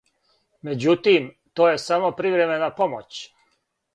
[0.67, 1.27] Међутим,
[1.59, 3.21] то је само привремена помоћ.